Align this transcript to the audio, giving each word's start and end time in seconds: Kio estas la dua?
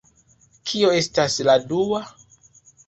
Kio 0.71 0.89
estas 1.03 1.39
la 1.51 1.59
dua? 1.75 2.05